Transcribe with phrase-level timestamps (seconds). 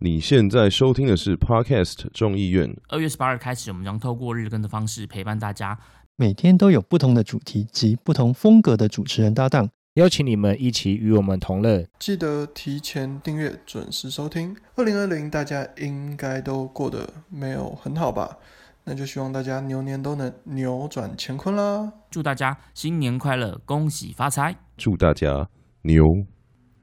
[0.00, 2.72] 你现在收听的是 Podcast 众议院。
[2.86, 5.76] 二月十八日开始，我们将透过日更的方式陪伴大家。
[6.14, 11.84] 每天都有不同的主题及不同风格的主持人搭档，邀请你们一起与我们同乐。
[11.98, 14.56] 记得提前订阅，准时收听。
[14.76, 18.38] 二零二零，大家应该都过得没有很好吧？
[18.84, 21.92] 那就希望大家牛年都能扭转乾坤啦！
[22.08, 24.54] 祝大家新年快乐，恭喜发财！
[24.76, 25.48] 祝大家
[25.82, 26.04] 牛，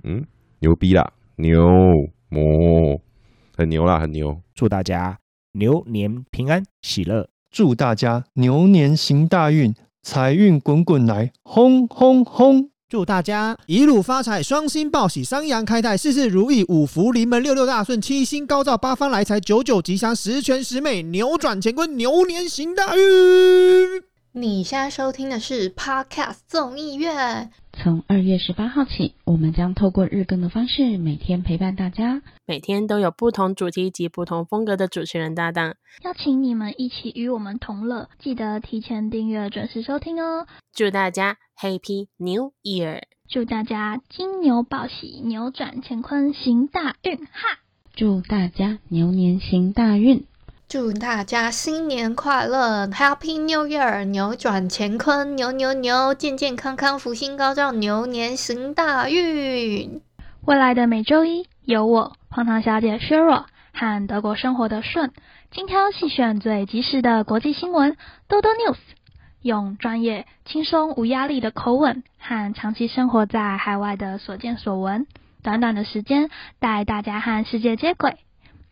[0.04, 0.26] 嗯，
[0.60, 1.62] 牛逼啦，牛
[2.28, 3.02] 魔，
[3.58, 4.42] 很牛啦，很牛。
[4.54, 5.18] 祝大家
[5.54, 9.74] 牛年平安喜乐，祝大家牛年行大运，
[10.04, 12.70] 财运滚滚来，轰轰轰！
[12.88, 23.02] 祝大家一路发财，双星报喜，三阳开泰，事事如意，五福临门，六六大顺，七星高照，八方来财，九九吉祥，十全十美，扭转乾坤，牛年行大运。
[24.38, 27.52] 你现在收听的是 Podcast 综艺院。
[27.72, 32.22] 从二月十八号起，我们将透过日更的方式，每天陪伴大家。
[32.46, 38.10] 每天都有不同主题及不同风格的主持人搭档，邀请你们一起与我们同乐。
[38.20, 40.46] 记得提前订阅，准时收听哦。
[40.74, 43.04] 祝大家 Happy New Year！
[43.30, 47.60] 祝大家金牛报喜，扭转乾坤，行大运哈！
[47.96, 50.26] 祝大家牛年行大运！
[50.68, 54.04] 祝大家新年快乐，Happy New Year！
[54.06, 60.02] 扭转乾坤，牛牛牛，健健康康，福星高照，牛年行大运。
[60.44, 65.14] 未来的每周一，有我胖糖小姐削弱和德国生活的顺，
[65.52, 67.96] 精挑细选最及时的国际新闻，
[68.28, 68.78] 多多 news。
[69.44, 75.06] 用专业、轻松、无压力的口吻，和长期生活在海外的所见所闻，
[75.44, 78.18] 短短的时间带大家和世界接轨。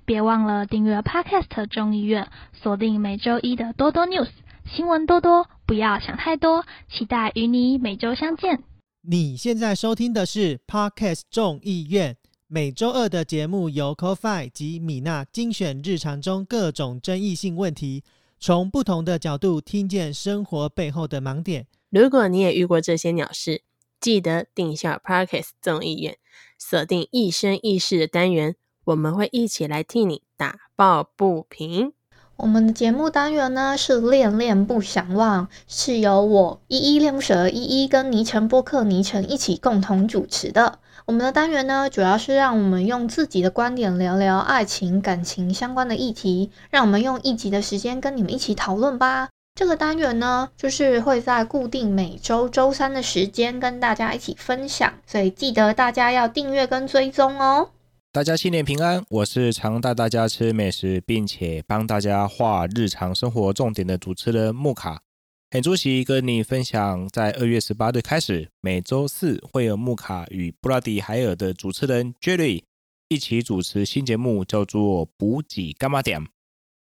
[0.05, 4.29] 别忘了订阅 Podcast 众议院，锁定每周一的多多 news
[4.65, 8.63] 新闻多多，不要想太多，期待与你每周相见。
[9.01, 12.15] 你现在收听的是 Podcast 众议院，
[12.47, 18.03] 每周二的节目由 CoFi 及米娜精选日常中各种争议性问题。
[18.39, 21.65] 从不同的角度听见生活背后的盲点。
[21.89, 23.61] 如果你也遇过这些鸟事，
[24.01, 26.17] 记得定下 Podcast 众议院，
[26.59, 31.93] 锁定一生一世的单元，我们会一起来替你打抱不平。
[32.35, 40.79] 我们的节目单元呢是恋恋不想忘，是由我依依恋不舍依依跟倪晨播客倪晨一起共同主持的。
[41.05, 49.29] 我们的单元呢，主要是让我们用自己的观点聊聊爱情、感情相关的议题，让我们用一集的时间跟你们一起讨论吧。
[49.53, 57.69] 这个单元呢，就是会在固定每周周三的时间跟大家一起分享，所以记得大家要订阅跟追踪哦。
[58.13, 65.01] 大家新年平安，我是常带大家吃美食，并且帮大家画日常生活重点的主持人木卡。
[65.49, 72.61] 很出席跟你分享，在二月十八日开始，每周四会有木卡与布拉迪海尔的主持人 Jerry
[73.09, 76.23] 一起主持新节目，叫做“补给干嘛点”。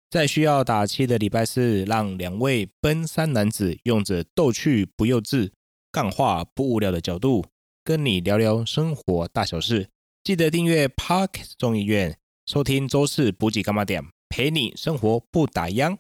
[0.10, 5.52] 在需要打气的礼拜四，让两位奔三男子用着逗趣不幼稚、
[5.92, 7.46] 干话不无聊的角度，
[7.84, 9.90] 跟你聊聊生活大小事。
[10.24, 15.98] 记得订阅 Park 众议院，收听周四补给干嘛点，陪你生活不打烊。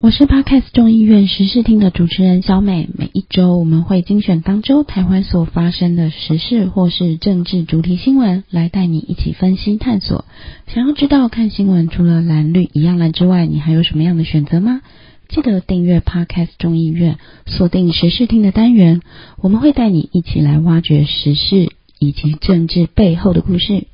[0.00, 2.88] 我是 Podcast 众议院时事厅的主持人小美。
[2.96, 10.24] 每一周我们会精选当周台湾所发生的时事或是政治主题新闻，来带你一起分析探索。
[10.68, 14.80] 想要知道看新闻除了蓝绿一样蓝之外，你还有什么样的选择吗？
[15.28, 19.02] 记得订阅 Podcast 众议院，锁定时事厅的单元，
[19.38, 23.84] 我们会带你一起来挖掘时事以及政治背后的故事。